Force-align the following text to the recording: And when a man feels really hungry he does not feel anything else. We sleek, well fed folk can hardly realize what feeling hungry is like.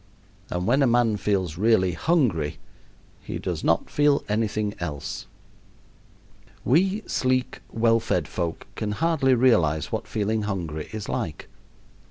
And 0.49 0.65
when 0.65 0.81
a 0.81 0.87
man 0.87 1.15
feels 1.17 1.59
really 1.59 1.91
hungry 1.91 2.57
he 3.21 3.37
does 3.37 3.63
not 3.63 3.87
feel 3.87 4.23
anything 4.27 4.73
else. 4.79 5.27
We 6.65 7.03
sleek, 7.05 7.61
well 7.69 7.99
fed 7.99 8.27
folk 8.27 8.65
can 8.73 8.93
hardly 8.93 9.35
realize 9.35 9.91
what 9.91 10.07
feeling 10.07 10.41
hungry 10.41 10.89
is 10.91 11.07
like. 11.07 11.49